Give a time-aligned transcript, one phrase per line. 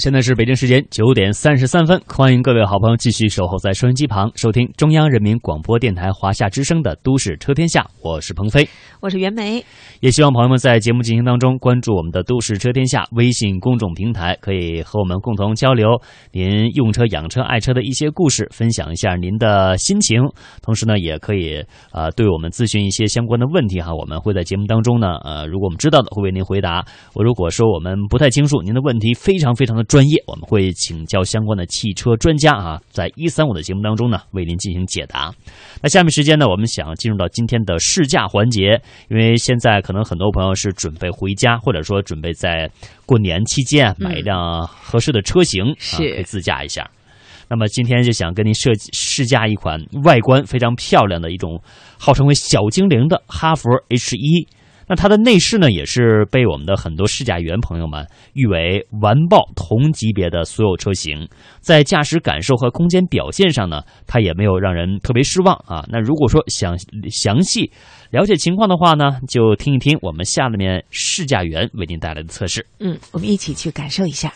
[0.00, 8.66] 现在是北京时间九点三十三分，欢迎各位好朋友继续守候在收音机旁，收听中央人民广播电台华夏之声的《都市车天下》，我是鹏飞。
[9.00, 9.62] 我是袁梅，
[10.00, 16.00] 也希望朋友们在节目进行当中关注我们的“都市车天下”微信公众平台，可以和我们共同交流
[16.32, 20.22] 您用车、养车、爱车的一些故事，分享一下您的心情。
[20.62, 26.86] 同时呢，也可以呃对我们咨询一些相关的问题哈，我们会在节目当中呢，呃，如果我们知道的会为您回答。
[27.14, 35.34] 我如果说我们不太清楚您的问题，非常非常的专业，我们会请教相关的汽车专家啊，在一三五的节目当中呢，为您进行解答。
[35.82, 42.70] 那下面时间呢，我们想进入到今天的试驾环节，因为现在可能很多朋友是准备回家，或者说准备在
[43.04, 46.88] 过年期间啊买一辆合适的车型，啊，是可以自驾一下。
[47.48, 51.60] 那么今天就想跟您设计试驾一款外观非常漂亮的一种，
[51.98, 54.46] 号称为小精灵的哈弗 H 一。
[54.90, 61.28] 那它的内饰呢，也是被我们的很多试驾员朋友们誉为完爆同级别的所有车型，
[61.60, 65.86] 在驾驶感受和空间表现上呢，它也没有让人特别失望啊。
[65.88, 66.76] 那如果说想
[67.08, 67.70] 详细
[68.10, 72.66] 了解情况的话呢，就听一听我们下面试驾员为您带来的测试。
[72.80, 74.32] 嗯，我们一起去感受一下。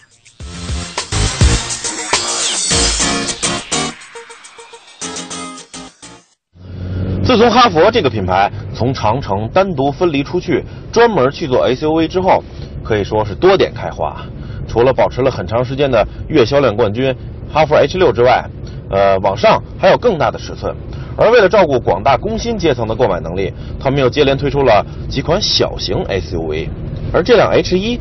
[7.34, 12.40] 自从哈佛这个品牌从长城单独分离出去，专门去做 SUV 之后，
[12.84, 14.24] 可以说是多点开花。
[14.68, 17.12] 除了保持了很长时间的月销量冠军
[17.52, 18.48] 哈弗 H 六之外，
[18.88, 20.72] 呃，往上还有更大的尺寸。
[21.16, 26.68] 而为了照顾广大工薪阶层的购买能力，他们又接连推出了几款小型 SUV，
[27.12, 27.98] 而这辆 H 一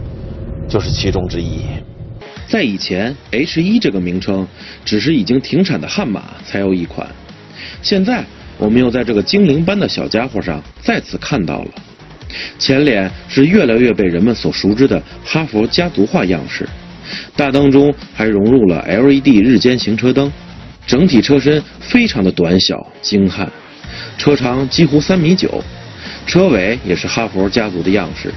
[0.70, 1.62] 就是其中之一。
[2.48, 4.48] 在以前，H 一这个名称
[4.86, 7.08] 只是已经停产的悍马才有一款，
[7.82, 8.24] 现在
[8.58, 11.72] 我们又在这个精灵般的小家伙上再次看到了。
[12.58, 16.68] 前脸是越来越被人们所熟知的哈弗家族化样式，
[17.36, 20.32] 大灯中还融入了 LED 日间行车灯，
[20.88, 23.48] 整体车身非常的短小精悍，
[24.18, 25.64] 车长几乎三米九，
[26.26, 28.34] 车尾也是哈弗家族的样式。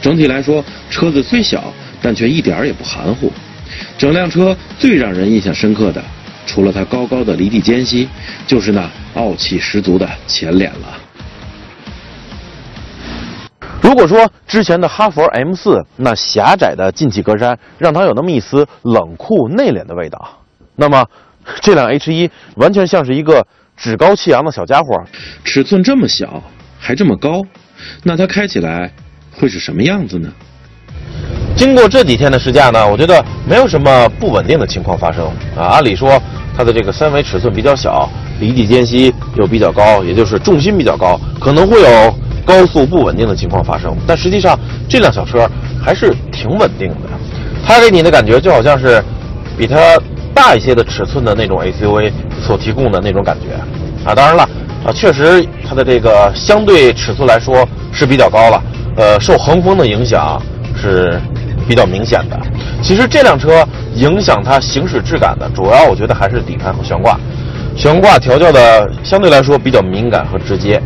[0.00, 3.30] 整体来说，车子虽小，但却一点也不含糊。
[3.98, 6.02] 整辆车最让人印象深刻的，
[6.46, 8.08] 除了它高高的离地间隙，
[8.46, 10.98] 就是那傲气十足的前脸了。
[13.82, 20.38] 如果说之前的哈弗 M 四那狭窄的进气格栅让它有那么一丝冷酷内敛的味道，
[20.74, 21.06] 那么
[21.60, 23.46] 这辆 H 一完全像是一个
[23.76, 25.04] 趾高气扬的小家伙。
[25.44, 26.42] 尺寸这么小，
[26.78, 27.42] 还这么高，
[28.02, 28.92] 那它开起来
[29.32, 30.32] 会是什么样子呢？
[31.56, 35.24] 经过这几天的试驾呢，我觉得没有什么不稳定的情况发生
[35.56, 35.64] 啊。
[35.72, 36.20] 按理说，
[36.56, 38.08] 它的这个三维尺寸比较小，
[38.40, 43.96] 离地间隙又比较高，也就是重心比较高，可能会有高速不稳定的情况发生。
[44.06, 45.50] 但实际上，这辆小车
[45.82, 47.08] 还是挺稳定的。
[47.66, 49.02] 它给你的感觉就好像是
[49.56, 49.76] 比它
[50.34, 53.54] 大一些的尺寸的那种 SUV 所提供的那种感觉
[54.08, 54.14] 啊。
[54.14, 54.42] 当然了，
[54.84, 58.62] 啊，确实它的这个相对尺寸来说是比较高了，
[58.96, 60.40] 呃，受横风的影响
[60.76, 61.20] 是
[61.68, 62.38] 比较明显的。
[62.82, 67.18] 其实这辆车影响它行驶质感的，主要我觉得还是底盘和悬挂。
[67.76, 70.80] 悬挂调教的相对来说比较敏感和直接，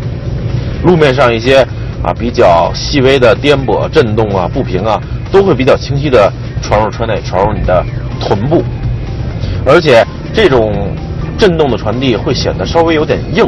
[0.85, 1.61] 路面上一些
[2.03, 7.85] 啊比较细微的颠簸、震动啊、不平啊，都会比较清晰的传入车内，传入你的
[8.21, 8.65] 臀部，
[9.65, 10.73] 而且这种
[11.39, 13.47] 震动的传递会显得稍微有点硬，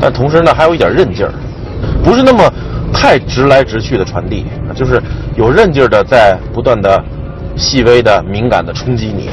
[0.00, 1.32] 但同时呢还有一点韧劲儿，
[2.02, 2.52] 不是那么
[2.92, 4.44] 太直来直去的传递，
[4.74, 5.02] 就是
[5.36, 7.02] 有韧劲儿的在不断的
[7.56, 9.30] 细微的敏感的冲击你。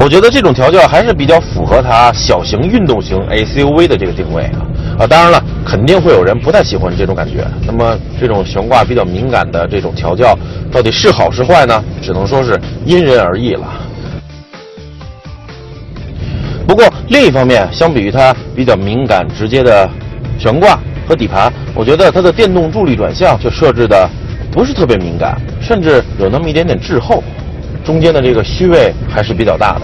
[0.00, 4.66] 我觉得这种调教还是比较符合它小型运动型 SUV 的这个定位啊
[4.98, 5.06] 啊！
[5.06, 7.46] 当然了，肯定会有人不太喜欢这种感觉。
[7.66, 10.36] 那么这种悬挂比较敏感的这种调教，
[10.72, 11.84] 到底是好是坏呢？
[12.02, 13.66] 只能说是因人而异了。
[16.66, 19.88] 不过另一方面，相比于它比较敏感直接的
[20.38, 24.08] 悬挂和底盘，我觉得它的电动助力转向就设置的
[24.50, 27.22] 不是特别敏感，甚至有那么一点点滞后。
[27.84, 29.82] 中间的这个虚位还是比较大的。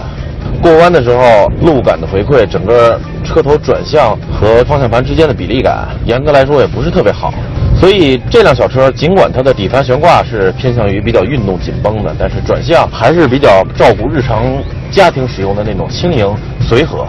[0.59, 7.33] 过弯的时候，路感的回馈，整个车头转向和方向盘之间的比例感，严格来说也不是特别好。
[7.79, 14.43] 所以这辆小车尽管它的底盘悬挂是偏向于比较运动紧绷的，但是转向还是比较照顾日常
[14.91, 16.27] 家庭使用的那种轻盈
[16.59, 17.05] 随和。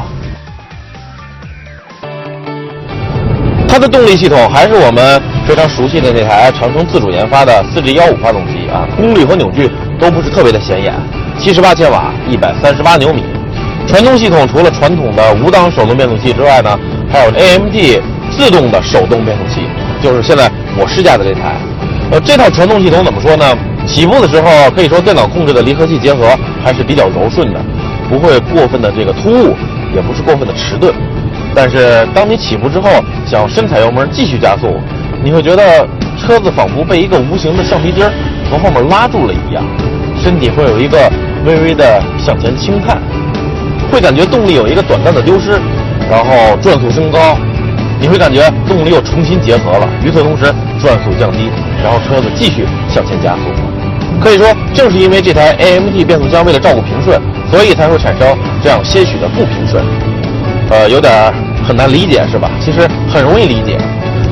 [3.72, 9.66] 它的动力系统还是我们非常熟悉的那台长城自主研发的 4G15 发动机啊，功率和扭矩
[9.98, 10.92] 都不是特别的显眼
[11.40, 13.24] ，78千瓦，138牛米。
[13.88, 16.78] 传动系统除了传统的五档手动变速器之外呢，
[17.10, 17.74] 还有 AMD
[18.30, 19.62] 自动的手动变速器，
[20.02, 21.56] 就是现在我试驾的这台。
[22.10, 23.56] 呃，这套传动系统怎么说呢？
[23.86, 27.60] 起步的时候可以说电脑控制的离合器结合还是比较柔顺的，
[28.10, 29.56] 不会过分的这个突兀，
[29.94, 30.94] 也不是过分的迟钝。
[31.54, 32.88] 但是当你起步之后，
[33.26, 34.80] 想深踩油门继续加速，
[35.22, 35.86] 你会觉得
[36.18, 38.04] 车子仿佛被一个无形的橡皮筋
[38.48, 39.62] 从后面拉住了一样，
[40.22, 41.10] 身体会有一个
[41.44, 42.98] 微微的向前轻探，
[43.90, 45.60] 会感觉动力有一个短暂的丢失，
[46.10, 47.36] 然后转速升高，
[48.00, 49.88] 你会感觉动力又重新结合了。
[50.04, 50.44] 与此同时，
[50.80, 51.50] 转速降低，
[51.82, 53.40] 然后车子继续向前加速。
[54.20, 57.20] 可以说，正是因为这台 AMD 变速箱为了照顾平顺，
[57.50, 59.84] 所以才会产生这样些许的不平顺。
[60.70, 61.12] 呃，有点
[61.66, 62.50] 很难理解是吧？
[62.60, 63.78] 其实很容易理解。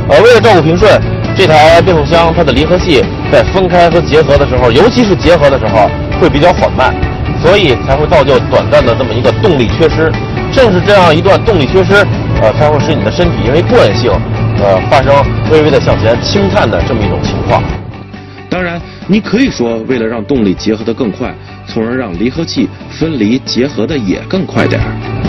[0.08, 1.00] 呃，为了照顾平顺，
[1.36, 5.88] 这台变速箱它的离合器在分开和结合的时候，尤其是结合的时候
[6.20, 6.94] 会比较缓慢，
[7.42, 10.10] 所以才会造就短暂的这么一个动力缺失。
[10.52, 11.94] 正是这样一段动力缺失，
[12.42, 14.10] 呃，才会使你的身体因为惯性，
[14.60, 15.14] 呃，发生
[15.52, 17.62] 微微的向前轻探的这么一种情况。
[18.48, 21.32] 当然，你可以说为了让动力结合得更快，
[21.68, 25.19] 从而让离合器分离结合的也更快点儿。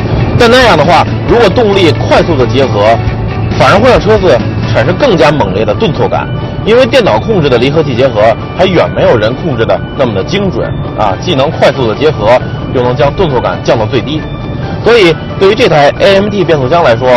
[0.42, 2.98] 但那样的话，如果动力快速的结合，
[3.60, 4.36] 反而会让车子
[4.74, 6.28] 产生更加猛烈的顿挫感，
[6.66, 10.68] 因为电脑控制的离合器结合还远没有人控制的那么的精准
[10.98, 12.42] 啊，既能快速的结合，
[12.74, 14.20] 又能将顿挫感降到最低。
[14.84, 17.08] 所以，对于这台 AMD 变速箱来说，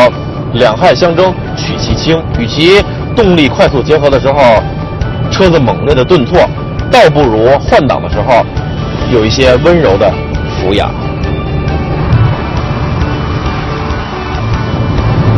[0.53, 2.85] 两害相争取其轻，与其
[3.17, 4.63] 动力快速结合的时候
[5.31, 6.39] 车子猛烈的顿挫，
[6.91, 8.45] 倒不如换挡的时候
[9.11, 10.13] 有一些温柔的
[10.61, 10.91] 俯仰。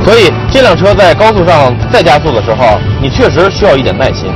[0.07, 4.31] 所以这辆车在高速上再加速的时候，你确实需要一点耐心。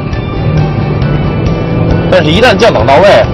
[2.10, 3.24] 但是，一旦降档到位，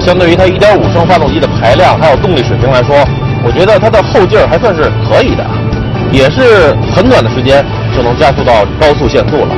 [0.00, 2.96] 相对于它1.5升发动机的排量还有动力水平来说，
[3.44, 5.44] 我觉得它的后劲儿还算是可以的，
[6.10, 7.62] 也是很短的时间
[7.94, 9.54] 就能加速到高速限速了。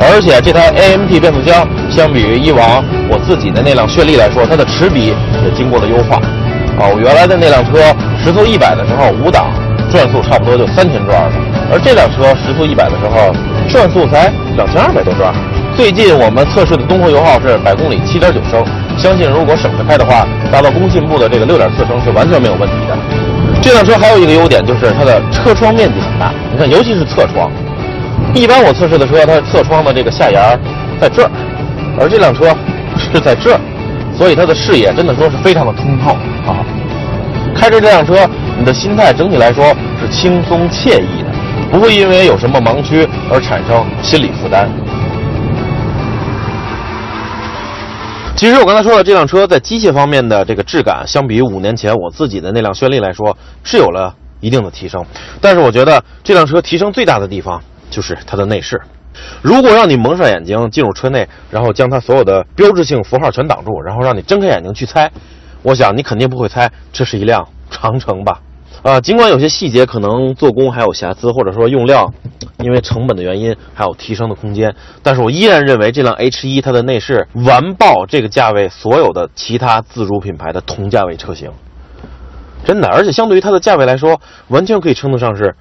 [0.00, 5.08] 而且这台 AMT 变速箱相比于以往我自己的那辆炫丽来说，它的齿比
[5.44, 6.16] 也经过了优化。
[6.80, 7.94] 啊，我原来的那辆车
[8.24, 9.52] 时速100的时候，五档。
[9.96, 11.32] 转速差不多就三千转了，
[11.72, 13.32] 而这辆车时速一百的时候，
[13.66, 15.32] 转速才两千二百多转。
[15.74, 18.62] 最近我们测试的东风油耗是百公里七点九升，
[18.98, 22.98] 相信如果省着开的话，达到工信部的这个六点四升是完全没有问题的。
[23.62, 27.50] 这辆车还有一个优点就是它的车窗面积很大，你看，尤其是侧窗。
[28.34, 30.60] 一般我测试的车，它的侧窗的这个下沿
[31.00, 31.30] 在这儿，
[31.98, 32.54] 而这辆车
[32.98, 33.60] 是在这儿，
[34.14, 36.10] 所以它的视野真的说是非常的通透
[36.46, 36.60] 啊。
[37.54, 38.28] 开着这辆车。
[38.58, 41.30] 你的心态整体来说是轻松惬意的，
[41.70, 44.68] 不会因为有什么盲区而产生心理负担。
[48.34, 55.04] 其实我刚才说的这辆车在机械方面的这个质感，相比于五年前我自己的那辆轩丽来说是有了一定的提升。
[55.40, 58.80] 但是我觉得这辆车提升最大的地方就是它的内饰。
[59.40, 65.10] 如果让你蒙上眼睛进入车内，然后将它所有的标志性符号全挡住，然后让你睁开眼睛去猜，
[65.62, 68.38] 我想你肯定不会猜这是一辆长城吧。
[68.86, 72.14] 啊，尽管有些细节可能做工还有瑕疵，或者说用料
[72.60, 81.50] 因为成本的原因还有提升的空间，但是我依然认为这辆 H1 它的内饰完爆这个价位所有的其他自主品牌的同价位车型，
[82.64, 85.56] 真的，而且相对于它的价位来说，完全可以称得上是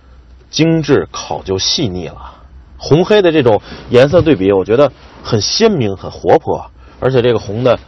[0.52, 2.32] 精致考究细腻了。
[2.78, 4.92] 红黑的这种颜色对比，我觉得
[5.24, 6.64] 很鲜明很活泼，
[7.00, 7.80] 而且这个红的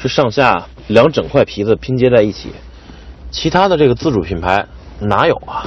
[0.00, 2.50] 是上下两整块皮子拼接在一起，
[3.30, 4.66] 其他的这个自主品牌。
[5.00, 5.66] 哪有啊？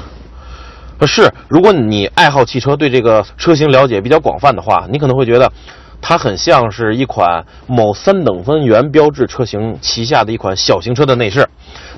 [1.05, 5.51] 是，如果你爱好汽车，对这个车型了解比较广泛的话，你可能会觉得
[6.01, 11.45] 它很像是一款某三等分原标志车型旗下的一款小型车的内饰。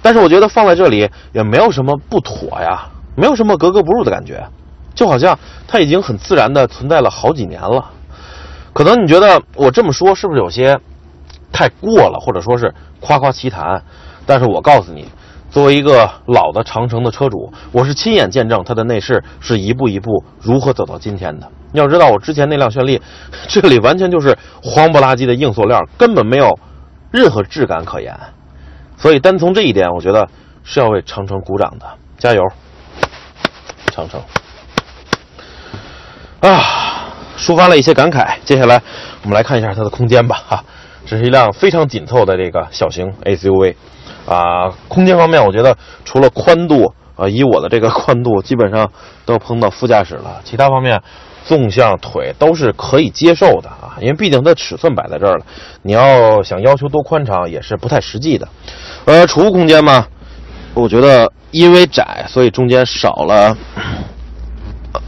[0.01, 4.43] 但是我觉得放在这里也没有什么不妥呀，没有什么格格不入的感觉，
[4.95, 5.37] 就好像
[5.67, 7.91] 它已经很自然的存在了好几年了。
[8.73, 10.79] 可能你觉得我这么说是不是有些
[11.51, 13.83] 太过了，或者说是夸夸其谈？
[14.25, 15.07] 但是我告诉你。
[15.55, 21.49] 作为一个老的长城的车主，我是亲眼见证它的内饰是一步一步如何走到今天的。
[21.71, 23.01] 要知道，我之前那辆轩丽，
[23.47, 26.59] 这里完全就是黄不拉几的硬塑料，根本没有
[27.09, 28.13] 任何质感可言。
[28.97, 30.27] 所以，单从这一点，我觉得
[30.65, 31.85] 是要为长城鼓掌的，
[32.17, 32.41] 加油，
[33.93, 34.19] 长城！
[36.41, 38.35] 啊，抒发了一些感慨。
[38.43, 38.81] 接下来，
[39.23, 40.35] 我们来看一下它的空间吧。
[40.49, 40.63] 哈，
[41.05, 43.75] 这是一辆非常紧凑的这个小型 SUV。
[44.27, 48.91] 啊，空间方面，我觉得除了宽度啊，以我的这个宽度，基本上
[49.25, 50.41] 都碰到副驾驶了。
[50.43, 51.01] 其他方面，
[51.45, 55.45] 纵向腿都是可以接受的啊，因为毕竟它尺寸摆在这儿了，
[55.83, 58.47] 你要想要求多宽敞也是不太实际的。
[59.05, 60.07] 呃，储物空间嘛，
[60.73, 63.55] 我觉得因为窄，所以中间少了，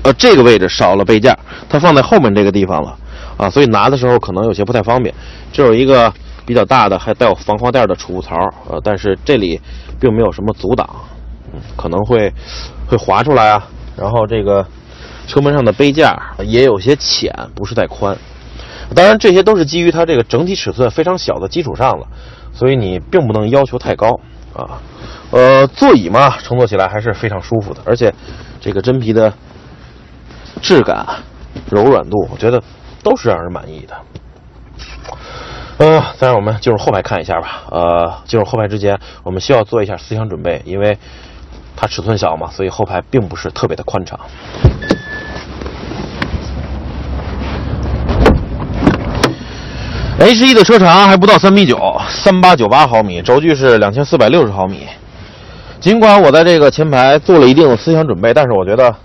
[0.04, 1.36] 呃，这个位置少了杯架，
[1.68, 2.96] 它放在后面这个地方了
[3.36, 5.14] 啊，所以拿的时候可能有些不太方便。
[5.52, 6.14] 这有一个
[6.48, 8.34] 比较大的，还带有防滑垫的储物槽，
[8.70, 9.60] 呃，但是这里
[10.00, 10.90] 并没有什么阻挡，
[11.54, 12.34] 嗯，可能会
[12.88, 13.68] 会滑出来啊。
[13.98, 14.66] 然后这个
[15.28, 18.18] 车门上的杯架也有些浅，不是太宽。
[18.96, 22.08] 当然，这些都是基于它这个整体尺寸非常小的基础上了，
[22.54, 24.18] 所以你并不能要求太高
[24.56, 24.80] 啊。
[25.32, 28.14] 呃，座椅嘛，乘坐起来还是非常舒服的，而且
[28.62, 29.34] 这个真皮的
[30.62, 31.06] 质感、
[31.70, 32.64] 柔软度，我觉得
[33.04, 33.94] 都是让人满意的。
[35.78, 37.64] 呃，再让我们进入后排看一下吧。
[37.70, 40.98] 呃，进入后排之前，我们需要做一下思想准备，因为
[41.76, 44.20] 它尺寸小嘛，所以后排并不是特别的宽敞。
[50.20, 51.80] H 1的车长还不到三米九，
[52.10, 54.88] 三八九八毫米，轴距是两千四百六十毫米。
[55.80, 58.96] 尽管我在这个前排做了一定的思想准备，但是我觉得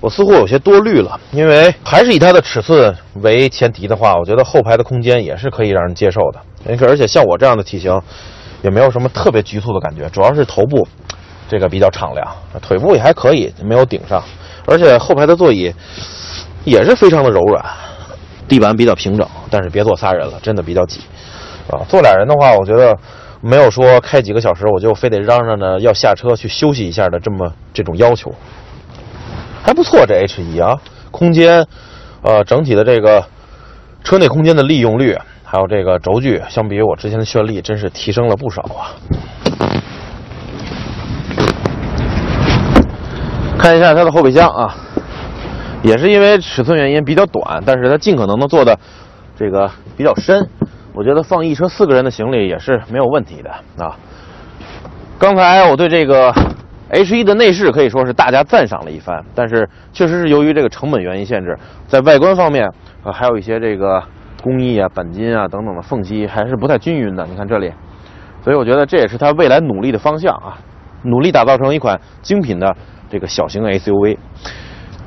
[0.00, 6.40] 我似乎有些多虑了，因为还是以它的尺寸为前提的话，我觉得后排的空间也是可以让人接受的。
[6.86, 8.00] 而且像我这样的体型，
[8.62, 10.86] 也没有什么特别局促的感觉，主要是头部
[11.48, 12.26] 这个比较敞亮，
[12.60, 14.22] 腿部也还可以，没有顶上，
[14.66, 15.72] 而且后排的座椅
[16.64, 17.64] 也是非常的柔软。
[18.48, 21.00] 地板比较平整，但是别坐仨人了，真的比较挤，
[21.68, 22.96] 啊，坐俩人的话，我觉得
[23.40, 28.32] 没有说开几个小时我就非得嚷嚷着要下车去休息一下的这么这种要求，
[29.66, 30.78] 还不错，这 H 一啊，
[31.10, 31.66] 空间，
[32.22, 33.26] 呃，整体的这个
[34.04, 38.94] 车内空间的利用率，还有这个轴距，相比于我之前的炫丽，真是提升了不少啊。
[43.58, 44.72] 看一下它的后备箱啊。
[45.82, 48.78] 也是因为尺寸原因比较短，但是它尽可能的做的
[49.36, 50.48] 这个比较深，
[50.94, 53.50] 我觉得放一车四个人的行李也是没有问题的
[53.84, 53.98] 啊。
[55.18, 56.32] 刚才我对这个
[56.88, 61.56] H 一的内饰可以说是大家赞赏了一番，但是确实是由于这个成本原因限制，
[61.88, 62.70] 在外观方面
[63.02, 64.02] 呃还有一些这个
[64.42, 67.26] 工艺啊、钣金啊等等的缝隙还是不太均匀的。
[67.26, 67.72] 你看这里，
[68.42, 70.58] 所以我觉得这也是它未来努力的方向啊，
[71.02, 72.72] 努力打造成一款精品的
[73.10, 74.16] 这个小型 SUV。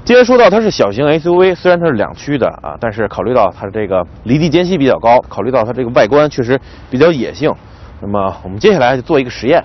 [0.03, 6.59] 既然说到它是小型 SUV，虽然它是两驱的啊，但是考虑到它的这个离地间隙比较高，考虑到它这个外观确实
[6.89, 7.53] 比较野性，
[8.01, 9.63] 那么我们接下来就做一个实验。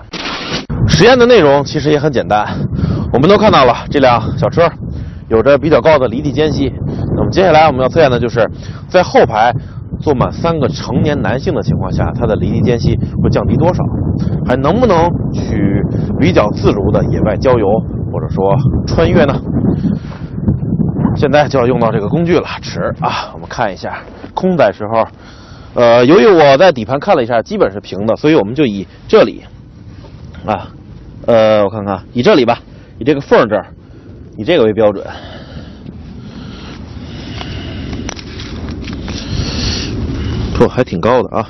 [0.87, 2.45] 实验的内容其实也很简单，
[3.11, 4.69] 我们都看到了这辆小车
[5.27, 6.71] 有着比较高的离地间隙，
[7.15, 8.49] 那么接下来我们要测验的就是
[8.87, 9.53] 在后排
[9.99, 13.83] 坐满三个成年男性的情况下，它的离地间隙会降低多少，
[14.45, 15.81] 还能不能去
[16.19, 17.65] 比较自如的野外郊游
[18.11, 19.33] 或者说穿越呢？
[21.15, 23.99] 现在就要用到这个工具了，尺啊，我们看一下
[24.33, 25.05] 空载时候，
[25.73, 29.43] 呃，由于我在底盘看了一下，基本是平的，所以我们就以这里，
[30.45, 30.67] 啊，
[31.25, 32.59] 呃，我看看，以这里吧，
[32.99, 33.67] 以这个缝这儿，
[34.37, 35.05] 以这个为标准，
[40.55, 41.49] 嚯，还挺高的啊，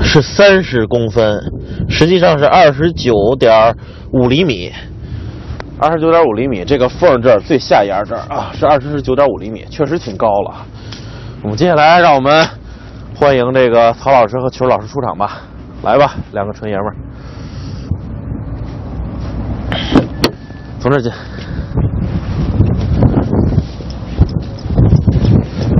[0.00, 1.42] 是三十公分，
[1.88, 3.76] 实际上是二十九点
[4.12, 4.72] 五厘米。
[5.80, 10.64] 二十九点五厘米，这个缝这儿最下沿这儿啊，是二十九点五厘米，确实挺高了。
[11.42, 12.46] 我们接下来让我们
[13.16, 15.42] 欢迎这个曹老师和球老师出场吧，
[15.84, 16.96] 来吧，两个纯爷们儿，
[20.80, 21.12] 从这进。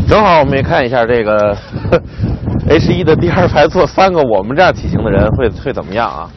[0.06, 1.56] 正好我们也看一下这个
[2.68, 6.30] H 一的第二排坐三个我们这样体型的人会会怎么样啊？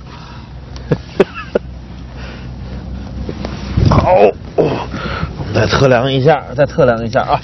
[3.91, 4.13] 好，
[4.55, 7.41] 我们再测量一下，再测量一下啊。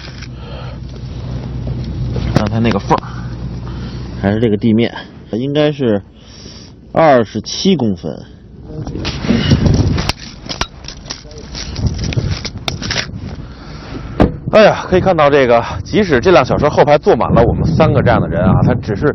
[2.33, 2.97] 刚才那个缝
[4.21, 4.93] 还是这个地面，
[5.31, 6.01] 应该是
[6.93, 8.13] 二十七公分。
[14.51, 19.07] 哎呀，可以看到这个，即使这辆小车后排坐满了我们三个这样的人啊，它只是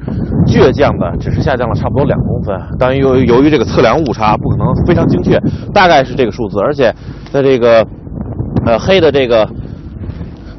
[0.44, 2.60] 倔强的，只是下降了差不多两公分。
[2.80, 5.40] 但由于由于这个测量误差，不可能非常精确，
[5.72, 6.58] 大概是这个数字。
[6.58, 6.92] 而且
[7.30, 7.86] 在这个
[8.66, 9.48] 呃黑的这个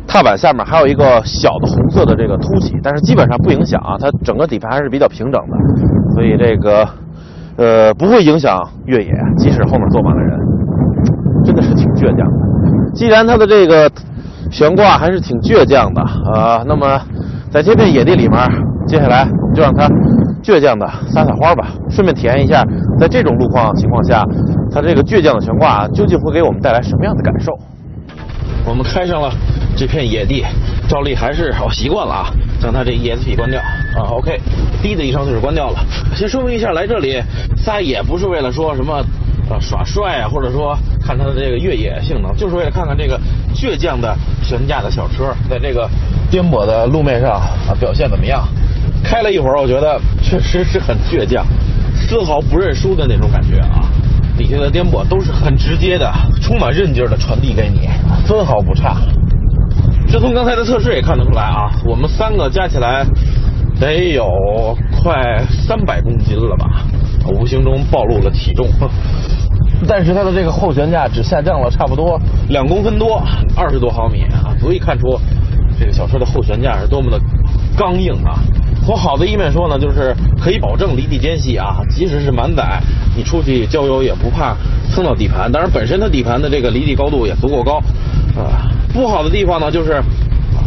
[0.07, 5.57] 踏板下面还有一个小的红色的这个凸起，但是基本上不影响啊，它整个底盘还是比较平整的，
[6.13, 6.88] 所以这个
[7.59, 10.39] 呃不会影响越野，即使后面坐满了人，
[11.45, 12.93] 真的是挺倔强的。
[12.95, 13.91] 既然它的这个。
[14.51, 16.99] 悬挂还是挺倔强的啊，那么
[17.51, 18.35] 在这片野地里面，
[18.87, 19.87] 接下来就让它
[20.41, 22.65] 倔强的撒撒欢吧，顺便体验一下，
[22.99, 24.25] 在这种路况情况下，
[24.71, 27.51] 它这个倔强的悬挂究竟会给我们带来什么样的感受？
[28.65, 29.29] 我们开上了
[29.77, 30.43] 这片野地，
[30.87, 32.25] 照例还是我习惯了啊，
[32.61, 34.09] 将它这 ESP 关掉啊。
[34.11, 34.39] OK，
[34.81, 35.79] 滴的一声就是关掉了。
[36.15, 37.21] 先说明一下，来这里
[37.57, 38.95] 撒野不是为了说什么
[39.49, 43.19] 啊耍帅啊，或者说看它的这个越野性能，就是为了看看这个
[43.55, 45.89] 倔强的悬架的小车在这个
[46.29, 48.47] 颠簸的路面上啊表现怎么样。
[49.03, 51.45] 开了一会儿，我觉得确实是很倔强，
[51.95, 53.85] 丝毫不认输的那种感觉啊。
[54.37, 56.09] 底下的颠簸都是很直接的，
[56.41, 57.89] 充满韧劲儿的传递给你，
[58.25, 58.97] 分毫不差。
[60.11, 63.05] 这从刚才的测试也看得出来啊，我们三个加起来
[63.79, 64.25] 得有
[65.01, 66.83] 快三百公斤了吧，
[67.27, 68.67] 无形中暴露了体重。
[69.87, 73.21] 但是它的这个后悬架只下降了差不多两公分多，
[73.55, 75.17] 二十多毫米啊，足以看出
[75.79, 77.19] 这个小车的后悬架是多么的
[77.77, 78.39] 刚硬啊。
[78.83, 82.81] 从好的一面说呢，就是可以保证离地间隙啊，即使是满载，
[83.15, 84.55] 你出去郊游也不怕
[84.91, 85.51] 蹭到底盘。
[85.51, 87.77] 当然，本身它底盘的这个离地高度也足够高
[88.35, 88.65] 啊。
[88.93, 90.01] 不好的地方呢，就是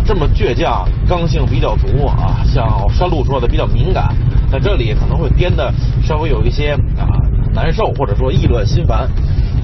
[0.05, 2.43] 这么倔强，刚性比较足啊。
[2.45, 4.15] 像山路说的比较敏感，
[4.51, 7.07] 在这里可能会颠的稍微有一些啊
[7.55, 9.09] 难受，或者说意乱心烦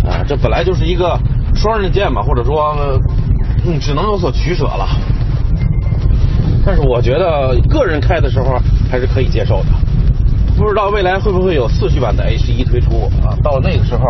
[0.04, 0.24] 啊。
[0.26, 1.18] 这本来就是一个
[1.54, 2.76] 双刃剑嘛，或者说
[3.66, 4.86] 嗯，只能有所取舍了。
[6.64, 8.58] 但是我觉得个人开的时候
[8.90, 9.66] 还是可以接受的。
[10.56, 13.32] 不知道未来会不会有四驱版的 H 一推出啊？
[13.42, 14.04] 到那个时候，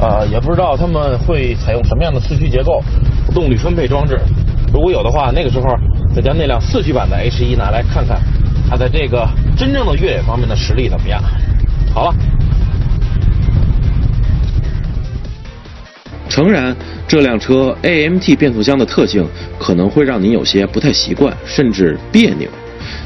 [0.00, 2.82] 呃，也不知道他们会采用什么样的四驱结构、
[3.34, 4.20] 动力分配装置。
[4.72, 5.64] 如果有的话，那个时候
[6.14, 8.20] 再将那辆四驱版的 H 一拿来看看，
[8.68, 9.26] 它在这个
[9.56, 11.22] 真正的越野方面的实力怎么样？
[11.94, 12.14] 好了。
[16.28, 16.76] 诚然，
[17.08, 19.26] 这辆车 AMT 变速箱的特性
[19.58, 22.46] 可能会让您有些不太习惯，甚至别扭，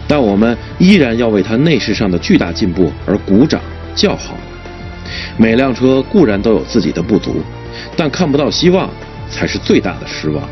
[0.09, 3.61] 但我们依然要为它内饰上的巨大进步而鼓掌
[3.95, 4.35] 叫好。
[5.37, 7.43] 每辆车固然都有自己的不足，
[7.97, 8.89] 但看不到希望
[9.31, 10.43] 才是最大的失望。